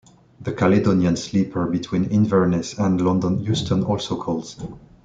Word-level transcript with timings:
The 0.39 0.51
Caledonian 0.51 1.15
Sleeper 1.15 1.67
between 1.67 2.05
Inverness 2.05 2.73
and 2.79 2.99
London 2.99 3.39
Euston 3.43 3.83
also 3.83 4.19
calls. 4.19 4.55